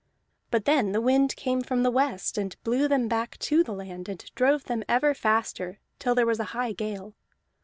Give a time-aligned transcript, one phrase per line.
[0.49, 4.09] But then the wind came from the west, and blew them back to the land,
[4.09, 7.13] and drove them ever faster till there was a high gale.